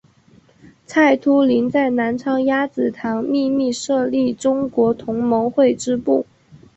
[0.87, 6.25] 蔡突灵在南昌鸭子塘秘密设立中国同盟会支部。